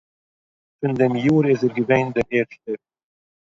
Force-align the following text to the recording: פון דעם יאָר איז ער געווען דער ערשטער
פון 0.79 0.91
דעם 0.99 1.13
יאָר 1.25 1.45
איז 1.49 1.61
ער 1.65 1.73
געווען 1.77 2.07
דער 2.15 2.29
ערשטער 2.41 2.79